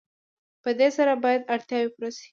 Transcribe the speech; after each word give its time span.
په 0.63 0.69
دې 0.79 0.89
سره 0.97 1.11
باید 1.23 1.47
اړتیاوې 1.53 1.89
پوره 1.93 2.09
شي. 2.17 2.29